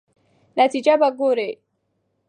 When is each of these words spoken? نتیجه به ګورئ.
نتیجه 0.59 0.93
به 0.99 1.09
ګورئ. 1.17 1.51